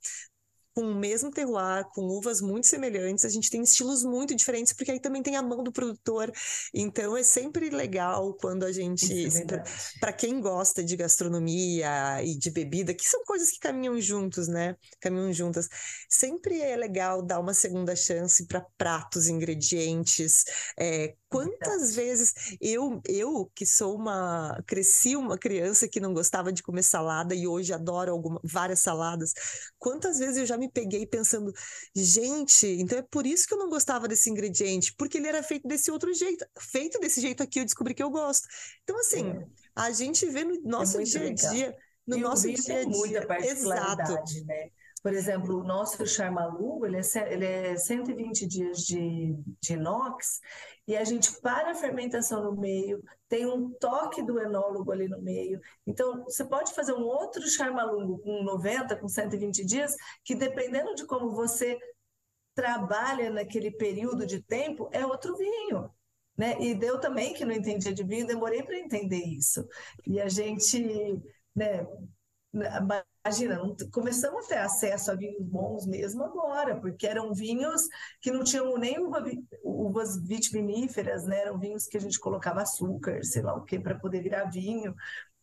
[0.73, 4.91] com o mesmo terroir, com uvas muito semelhantes, a gente tem estilos muito diferentes, porque
[4.91, 6.31] aí também tem a mão do produtor.
[6.73, 9.27] Então é sempre legal quando a gente.
[9.27, 9.63] É
[9.99, 14.75] para quem gosta de gastronomia e de bebida, que são coisas que caminham juntos, né?
[14.99, 15.67] Caminham juntas.
[16.09, 20.43] Sempre é legal dar uma segunda chance para pratos, ingredientes,
[20.79, 22.31] é, Quantas vezes
[22.61, 24.61] eu, eu que sou uma.
[24.67, 29.33] cresci uma criança que não gostava de comer salada e hoje adoro alguma, várias saladas,
[29.79, 31.51] quantas vezes eu já me peguei pensando,
[31.95, 35.67] gente, então é por isso que eu não gostava desse ingrediente, porque ele era feito
[35.67, 36.45] desse outro jeito.
[36.59, 38.47] Feito desse jeito aqui, eu descobri que eu gosto.
[38.83, 39.45] Então, assim, é.
[39.75, 41.77] a gente vê no é nosso é dia a dia.
[42.05, 42.87] No nosso dia a dia.
[42.87, 44.13] Muita exato.
[44.45, 44.69] Né?
[45.03, 50.39] Por exemplo, o nosso charmalugo, ele é, ele é 120 dias de, de inox,
[50.87, 55.21] e a gente para a fermentação no meio, tem um toque do enólogo ali no
[55.21, 55.59] meio.
[55.85, 61.05] Então, você pode fazer um outro charmalungo com 90, com 120 dias, que dependendo de
[61.05, 61.77] como você
[62.55, 65.89] trabalha naquele período de tempo, é outro vinho.
[66.37, 66.55] Né?
[66.61, 69.67] E deu também que não entendia de vinho, demorei para entender isso.
[70.07, 71.21] E a gente,
[71.55, 71.85] né,
[72.53, 73.59] imagina,
[73.91, 77.81] começamos a ter acesso a vinhos bons mesmo agora, porque eram vinhos
[78.21, 79.23] que não tinham nem uva,
[79.63, 81.39] uvas vitiviníferas, né?
[81.39, 84.93] Eram vinhos que a gente colocava açúcar, sei lá o que, para poder virar vinho.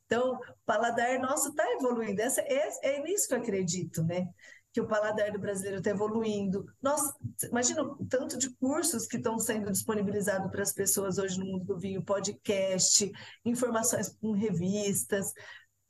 [0.07, 2.20] Então, o paladar nosso está evoluindo.
[2.20, 4.29] Essa, é, é nisso que eu acredito, né?
[4.73, 6.64] que o paladar do brasileiro está evoluindo.
[6.81, 7.01] Nós,
[7.42, 11.64] imagina o tanto de cursos que estão sendo disponibilizados para as pessoas hoje no mundo
[11.64, 13.11] do vinho, podcast,
[13.44, 15.33] informações em revistas.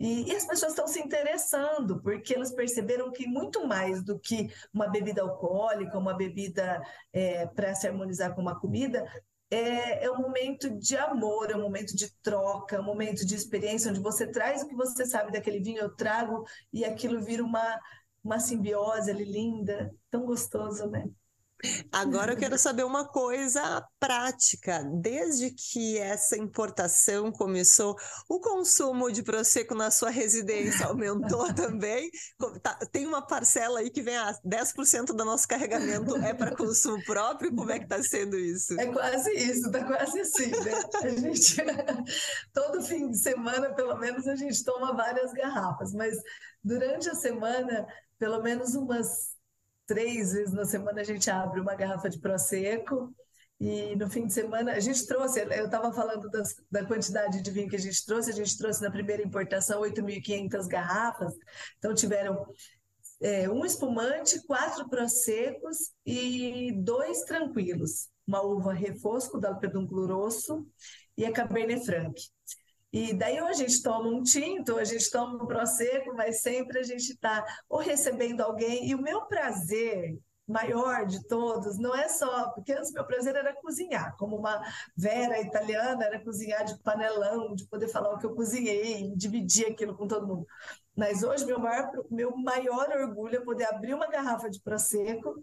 [0.00, 4.48] E, e as pessoas estão se interessando, porque elas perceberam que muito mais do que
[4.72, 6.80] uma bebida alcoólica, uma bebida
[7.12, 9.04] é, para se harmonizar com uma comida,
[9.50, 13.34] é, é, um momento de amor, é um momento de troca, é um momento de
[13.34, 17.44] experiência, onde você traz o que você sabe daquele vinho, eu trago, e aquilo vira
[17.44, 17.78] uma,
[18.24, 21.04] uma simbiose ali linda, tão gostoso, né?
[21.92, 24.82] Agora eu quero saber uma coisa prática.
[25.00, 27.96] Desde que essa importação começou,
[28.28, 32.10] o consumo de Prosecco na sua residência aumentou também?
[32.62, 37.02] Tá, tem uma parcela aí que vem a 10% do nosso carregamento é para consumo
[37.04, 37.54] próprio?
[37.54, 38.78] Como é que está sendo isso?
[38.78, 40.72] É quase isso, está quase assim, né?
[41.02, 41.56] A gente,
[42.52, 46.16] todo fim de semana, pelo menos, a gente toma várias garrafas, mas
[46.62, 47.86] durante a semana,
[48.18, 49.39] pelo menos umas
[49.90, 53.12] três vezes na semana a gente abre uma garrafa de Prosecco
[53.58, 57.50] e no fim de semana a gente trouxe, eu estava falando das, da quantidade de
[57.50, 61.34] vinho que a gente trouxe, a gente trouxe na primeira importação 8.500 garrafas,
[61.76, 62.46] então tiveram
[63.20, 70.64] é, um espumante, quatro Proseccos e dois tranquilos, uma uva refosco da Pedúnculo Rosso
[71.18, 72.14] e a Cabernet Franc.
[72.92, 76.42] E daí ou a gente toma um tinto, ou a gente toma um prosecco, mas
[76.42, 78.88] sempre a gente está ou recebendo alguém.
[78.88, 80.18] E o meu prazer
[80.50, 84.60] maior de todos não é só, porque antes meu prazer era cozinhar, como uma
[84.96, 89.96] vera italiana, era cozinhar de panelão, de poder falar o que eu cozinhei, dividir aquilo
[89.96, 90.46] com todo mundo.
[90.96, 95.42] Mas hoje meu maior, meu maior orgulho é poder abrir uma garrafa de prosecco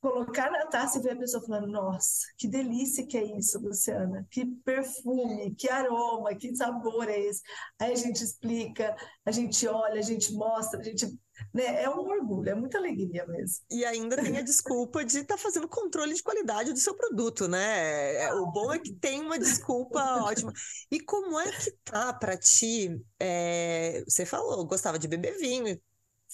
[0.00, 4.26] colocar na taça e ver a pessoa falando: Nossa, que delícia que é isso, Luciana,
[4.30, 7.42] que perfume, que aroma, que sabor é esse.
[7.78, 11.06] Aí a gente explica, a gente olha, a gente mostra, a gente.
[11.52, 11.82] Né?
[11.82, 13.66] É um orgulho, é muita alegria mesmo.
[13.70, 17.46] E ainda tem a desculpa de estar tá fazendo controle de qualidade do seu produto,
[17.46, 18.14] né?
[18.22, 20.52] É, o bom é que tem uma desculpa ótima.
[20.90, 22.98] E como é que tá para ti?
[23.20, 24.02] É...
[24.08, 25.78] Você falou, gostava de beber vinho,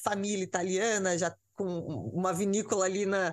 [0.05, 3.33] família italiana, já com uma vinícola ali na,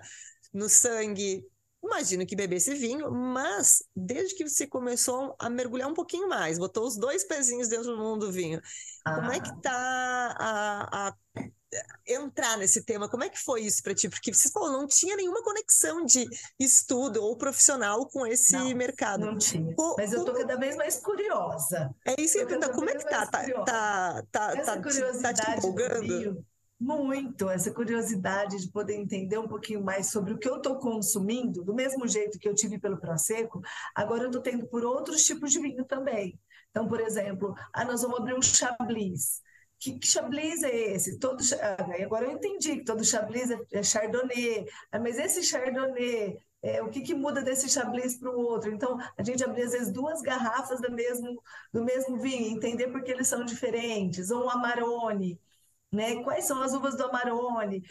[0.54, 1.44] no sangue.
[1.84, 6.86] Imagino que bebesse vinho, mas desde que você começou a mergulhar um pouquinho mais, botou
[6.86, 8.62] os dois pezinhos dentro do mundo do vinho,
[9.06, 9.16] ah.
[9.16, 9.60] como é que ah.
[9.62, 11.16] tá a, a,
[12.06, 13.08] entrar nesse tema?
[13.08, 14.10] Como é que foi isso para ti?
[14.10, 16.28] Porque você falou, não tinha nenhuma conexão de
[16.60, 19.26] estudo ou profissional com esse não, mercado.
[19.26, 19.74] Não tinha.
[19.98, 21.96] mas eu tô cada vez mais curiosa.
[22.06, 23.26] É isso que eu Como é que tá?
[23.26, 26.46] Tá, tá, tá, Essa tá, curiosidade tá te empolgando?
[26.80, 31.62] Muito, essa curiosidade de poder entender um pouquinho mais sobre o que eu estou consumindo,
[31.62, 33.62] do mesmo jeito que eu tive pelo Prosecco,
[33.94, 36.40] agora eu estou tendo por outros tipos de vinho também.
[36.70, 39.42] Então, por exemplo, ah, nós vamos abrir um Chablis.
[39.78, 41.20] Que, que Chablis é esse?
[41.20, 46.38] Todo, ah, agora eu entendi que todo Chablis é, é Chardonnay, ah, mas esse Chardonnay,
[46.62, 48.72] é, o que, que muda desse Chablis para o outro?
[48.72, 53.04] Então, a gente abrir às vezes duas garrafas do mesmo, do mesmo vinho, entender por
[53.04, 55.38] que eles são diferentes, ou um Amarone
[55.92, 56.24] né?
[56.24, 57.82] Quais são as uvas do Amarone?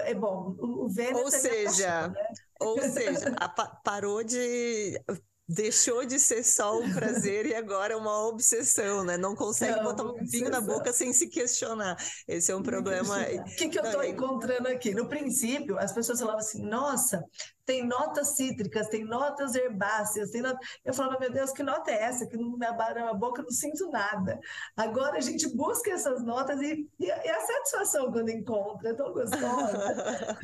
[0.00, 2.22] É bom, o, Vêneto Ou seja, né?
[2.60, 5.00] ou seja, a, parou de
[5.46, 9.16] deixou de ser só um prazer e agora é uma obsessão, né?
[9.16, 11.96] Não consegue não, botar um vinho na boca sem se questionar.
[12.26, 13.18] Esse é um problema.
[13.20, 14.94] O que, que eu estou encontrando aqui?
[14.94, 17.22] No princípio, as pessoas falavam assim: nossa,
[17.64, 20.58] tem notas cítricas, tem notas herbáceas, tem not...
[20.84, 22.26] eu falava, meu Deus, que nota é essa?
[22.26, 24.38] Que não me abara a boca, não sinto nada.
[24.76, 29.12] Agora a gente busca essas notas e, e, e a satisfação quando encontra, é tão
[29.12, 30.38] gostosa.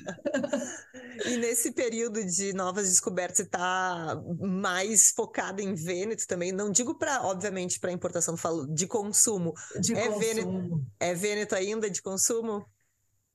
[1.26, 6.98] e nesse período de novas descobertas, você está mais focada em Vêneto também, não digo
[6.98, 9.52] para, obviamente, para importação, falo de consumo.
[9.80, 10.20] De é consumo.
[10.20, 12.64] Vêneto, é Vêneto ainda de consumo?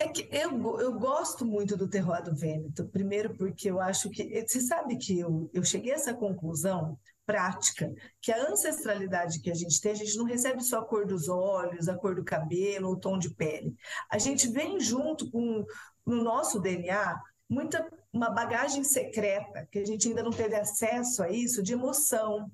[0.05, 4.45] É que eu, eu gosto muito do terroir do Vêneto, primeiro porque eu acho que.
[4.47, 6.95] Você sabe que eu, eu cheguei a essa conclusão
[7.25, 7.91] prática,
[8.21, 11.27] que a ancestralidade que a gente tem, a gente não recebe só a cor dos
[11.27, 13.73] olhos, a cor do cabelo, o tom de pele.
[14.11, 15.65] A gente vem junto com
[16.05, 21.31] no nosso DNA muita uma bagagem secreta que a gente ainda não teve acesso a
[21.31, 22.51] isso de emoção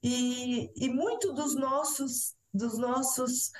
[0.00, 3.50] e, e muito dos nossos dos nossos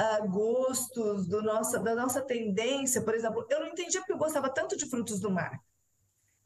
[0.00, 4.48] uh, gostos do nossa da nossa tendência por exemplo eu não entendia porque eu gostava
[4.48, 5.60] tanto de frutos do mar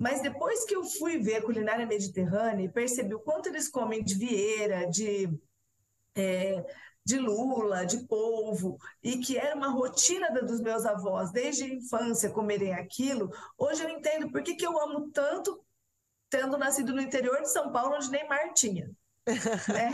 [0.02, 4.02] mas depois que eu fui ver a culinária mediterrânea e percebi o quanto eles comem
[4.02, 5.28] de vieira, de,
[6.16, 6.64] é,
[7.04, 12.30] de lula, de polvo, e que era uma rotina dos meus avós desde a infância
[12.30, 15.64] comerem aquilo, hoje eu entendo por que, que eu amo tanto
[16.28, 18.90] tendo nascido no interior de São Paulo, onde nem mar tinha.
[19.26, 19.92] Né?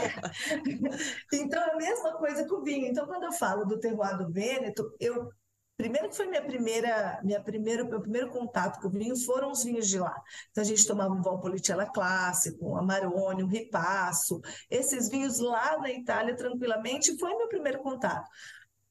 [1.33, 2.87] Então, é a mesma coisa com o vinho.
[2.87, 5.31] Então, quando eu falo do terroir do Vêneto, eu
[5.79, 9.87] Primeiro que foi minha primeira, minha primeira, meu primeiro contato com vinho foram os vinhos
[9.87, 10.13] de lá.
[10.51, 15.93] Então a gente tomava um Valpolicella clássico, um Amarone, um Ripasso, esses vinhos lá na
[15.93, 18.29] Itália tranquilamente foi meu primeiro contato.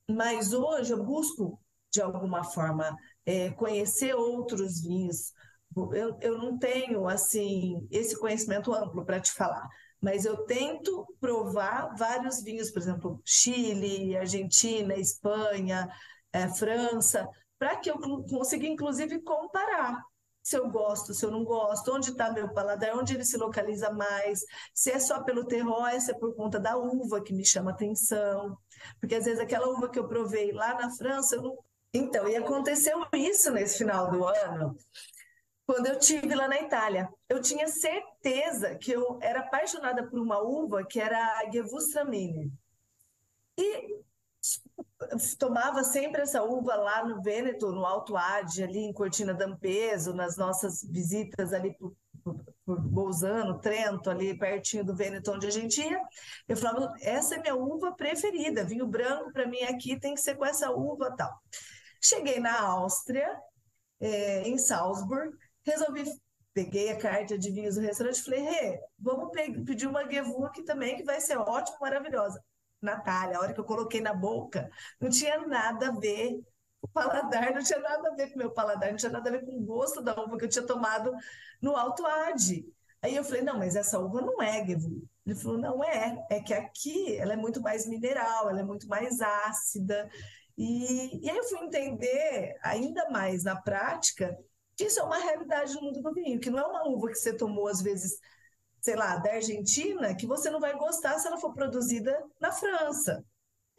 [0.09, 1.59] Mas hoje eu busco
[1.91, 5.33] de alguma forma é, conhecer outros vinhos.
[5.93, 9.67] Eu, eu não tenho assim esse conhecimento amplo para te falar,
[10.01, 15.87] mas eu tento provar vários vinhos, por exemplo, Chile, Argentina, Espanha,
[16.31, 17.27] é, França,
[17.57, 20.01] para que eu consiga, inclusive, comparar
[20.47, 23.91] se eu gosto, se eu não gosto, onde está meu paladar, onde ele se localiza
[23.91, 27.71] mais, se é só pelo terroir, se é por conta da uva que me chama
[27.71, 28.57] atenção,
[28.97, 31.57] porque às vezes aquela uva que eu provei lá na França, eu não...
[31.93, 34.77] Então, e aconteceu isso nesse final do ano,
[35.67, 37.09] quando eu tive lá na Itália.
[37.27, 42.49] Eu tinha certeza que eu era apaixonada por uma uva que era a Gewürztraminer.
[43.57, 44.01] E
[45.37, 50.37] tomava sempre essa uva lá no Vêneto, no Alto Adige, ali em Cortina d'Ampezzo, nas
[50.37, 51.93] nossas visitas ali por,
[52.23, 55.99] por, por Bolzano, Trento, ali pertinho do Vêneto, onde a gente ia.
[56.47, 60.35] Eu falava, essa é minha uva preferida, vinho branco para mim aqui tem que ser
[60.35, 61.33] com essa uva tal.
[62.01, 63.27] Cheguei na Áustria,
[63.99, 65.35] é, em Salzburg,
[65.69, 66.03] resolvi
[66.57, 69.29] peguei a carta de vinhos do restaurante e falei, hey, vamos
[69.63, 72.43] pedir uma Gewurz também, que vai ser ótimo, maravilhosa.
[72.81, 74.67] Natália, a hora que eu coloquei na boca,
[74.99, 76.39] não tinha nada a ver
[76.81, 79.31] o paladar, não tinha nada a ver com o meu paladar, não tinha nada a
[79.31, 81.11] ver com o gosto da uva que eu tinha tomado
[81.61, 82.65] no Alto Ade.
[83.03, 85.07] Aí eu falei, não, mas essa uva não é Gevu.
[85.27, 88.87] Ele falou, não é, é que aqui ela é muito mais mineral, ela é muito
[88.87, 90.09] mais ácida.
[90.57, 94.35] E, e aí eu fui entender ainda mais na prática
[94.85, 97.35] isso é uma realidade no mundo do vinho, que não é uma uva que você
[97.35, 98.19] tomou às vezes
[98.79, 103.23] sei lá, da Argentina, que você não vai gostar se ela for produzida na França.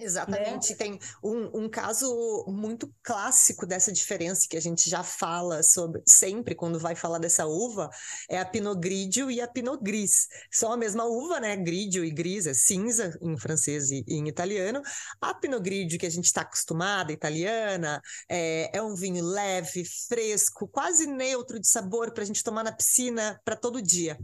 [0.00, 0.70] Exatamente.
[0.70, 0.76] Né?
[0.76, 6.54] Tem um, um caso muito clássico dessa diferença que a gente já fala sobre sempre
[6.54, 7.90] quando vai falar dessa uva
[8.30, 10.28] é a Pinot Grigio e a Pinot Gris.
[10.52, 11.56] São a mesma uva, né?
[11.56, 14.80] Grigio e Gris é cinza em francês e, em italiano.
[15.20, 20.68] A Pinot Grigio que a gente está acostumada, italiana, é, é um vinho leve, fresco,
[20.68, 24.16] quase neutro de sabor para a gente tomar na piscina para todo dia.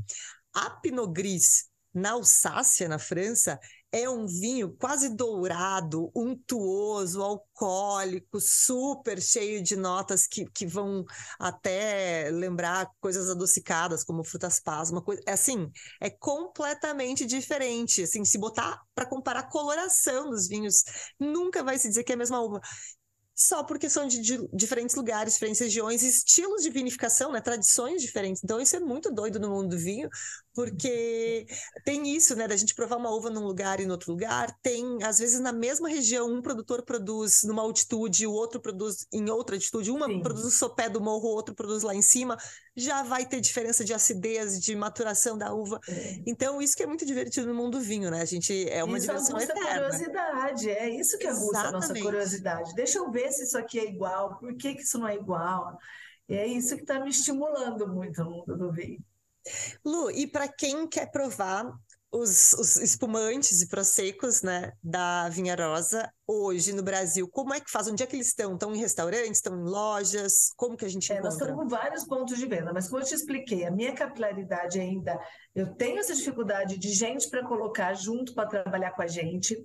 [0.55, 1.65] A Pinot Gris
[1.95, 3.59] na Alsácia, na França,
[3.95, 11.05] é um vinho quase dourado, untuoso, alcoólico, super cheio de notas que, que vão
[11.39, 15.71] até lembrar coisas adocicadas, como frutas pás, uma coisa, é assim,
[16.01, 20.83] é completamente diferente, assim, se botar para comparar a coloração dos vinhos,
[21.21, 22.61] nunca vai se dizer que é a mesma uva
[23.35, 28.43] só porque são de, de, diferentes lugares, diferentes regiões, estilos de vinificação, né, tradições diferentes.
[28.45, 30.09] Então isso é muito doido no mundo do vinho,
[30.55, 31.47] porque
[31.85, 34.57] tem isso, né, da gente provar uma uva num lugar e no outro lugar.
[34.63, 39.29] Tem, às vezes, na mesma região, um produtor produz numa altitude, o outro produz em
[39.29, 39.91] outra altitude.
[39.91, 40.21] Uma Sim.
[40.21, 42.39] produz no sopé do morro, o outro produz lá em cima.
[42.77, 45.81] Já vai ter diferença de acidez, de maturação da uva.
[45.89, 46.23] É.
[46.27, 48.21] Então isso que é muito divertido no mundo do vinho, né?
[48.21, 49.85] A gente é uma isso diversão eterna.
[49.85, 52.75] curiosidade, é isso que aguça a nossa curiosidade.
[52.75, 55.77] Deixa eu ver se isso aqui é igual, por que, que isso não é igual.
[56.29, 59.03] E é isso que está me estimulando muito no mundo do vinho.
[59.85, 61.71] Lu, e para quem quer provar
[62.15, 67.71] os, os, espumantes e prosecos né, da Vinha Rosa hoje no Brasil, como é que
[67.71, 67.89] faz?
[67.89, 68.55] Onde é que eles estão?
[68.55, 69.39] Estão em restaurantes?
[69.39, 70.53] Estão em lojas?
[70.57, 73.07] Como que a gente é, Nós estamos com vários pontos de venda, mas como eu
[73.07, 75.19] te expliquei, a minha capilaridade ainda,
[75.55, 79.57] eu tenho essa dificuldade de gente para colocar junto para trabalhar com a gente,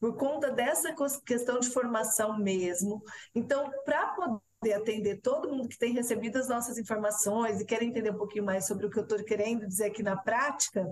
[0.00, 0.94] por conta dessa
[1.26, 3.02] questão de formação mesmo.
[3.34, 7.82] Então, para poder poder atender todo mundo que tem recebido as nossas informações e quer
[7.82, 10.86] entender um pouquinho mais sobre o que eu estou querendo dizer aqui na prática,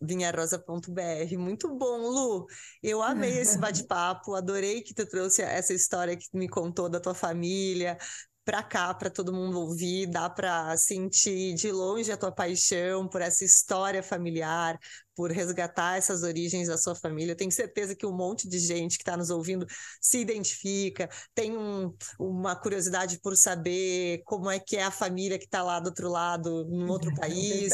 [0.00, 1.38] vinharosa.br.
[1.38, 2.46] Muito bom, Lu.
[2.80, 7.14] Eu amei esse bate-papo, adorei que tu trouxe essa história que me contou da tua
[7.14, 7.98] família,
[8.44, 13.20] para cá, para todo mundo ouvir, dá para sentir de longe a tua paixão por
[13.20, 14.78] essa história familiar,
[15.14, 17.32] por resgatar essas origens da sua família.
[17.32, 19.66] Eu tenho certeza que um monte de gente que está nos ouvindo
[20.00, 25.44] se identifica, tem um, uma curiosidade por saber como é que é a família que
[25.44, 27.72] está lá do outro lado, num outro é país.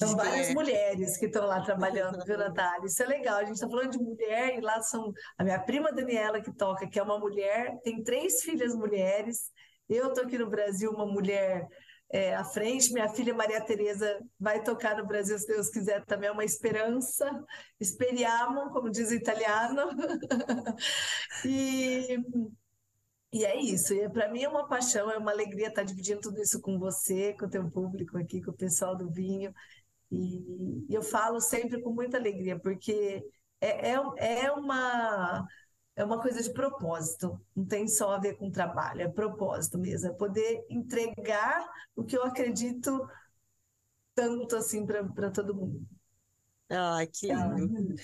[0.00, 0.54] São várias é...
[0.54, 2.86] mulheres que estão lá trabalhando, viu, Natália?
[2.86, 3.36] Isso é legal.
[3.36, 6.88] A gente está falando de mulher e lá são a minha prima Daniela que toca,
[6.88, 9.50] que é uma mulher, tem três filhas mulheres.
[9.88, 11.66] Eu estou aqui no Brasil, uma mulher
[12.12, 12.92] é, à frente.
[12.92, 17.28] Minha filha Maria Tereza vai tocar no Brasil, se Deus quiser, também é uma esperança.
[17.82, 19.90] Speriamo, como diz o italiano.
[21.44, 22.18] e,
[23.32, 23.94] e é isso.
[23.94, 27.34] E para mim é uma paixão, é uma alegria estar dividindo tudo isso com você,
[27.34, 29.52] com o teu público aqui, com o pessoal do vinho.
[30.10, 33.22] E, e eu falo sempre com muita alegria, porque
[33.60, 35.46] é, é, é uma
[35.96, 40.08] é uma coisa de propósito, não tem só a ver com trabalho, é propósito mesmo,
[40.08, 43.06] é poder entregar o que eu acredito
[44.14, 45.86] tanto assim para todo mundo.
[46.74, 47.94] Ah, que lindo.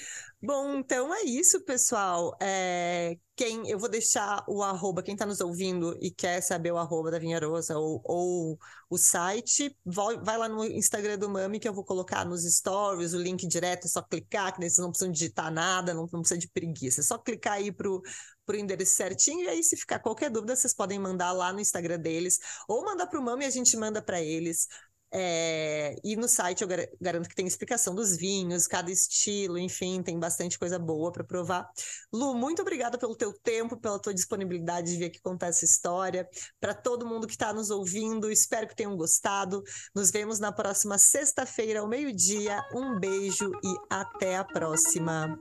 [0.42, 2.36] Bom, então é isso, pessoal.
[2.40, 6.76] É, quem eu vou deixar o arroba, quem está nos ouvindo e quer saber o
[6.76, 8.58] arroba da Vinharosa ou, ou
[8.90, 13.14] o site, vai, vai, lá no Instagram do Mami que eu vou colocar nos stories,
[13.14, 16.20] o link direto, é só clicar, que daí vocês não precisam digitar nada, não, não
[16.20, 18.02] precisa de preguiça, é só clicar aí pro,
[18.44, 21.98] pro endereço certinho, e aí se ficar qualquer dúvida, vocês podem mandar lá no Instagram
[21.98, 22.38] deles,
[22.68, 24.66] ou mandar pro Mami e a gente manda para eles.
[25.10, 26.68] É, e no site eu
[27.00, 31.68] garanto que tem explicação dos vinhos, cada estilo, enfim, tem bastante coisa boa para provar.
[32.12, 36.28] Lu, muito obrigada pelo teu tempo, pela tua disponibilidade de vir aqui contar essa história.
[36.60, 39.62] Para todo mundo que está nos ouvindo, espero que tenham gostado.
[39.94, 42.62] Nos vemos na próxima sexta-feira, ao meio-dia.
[42.74, 45.38] Um beijo e até a próxima.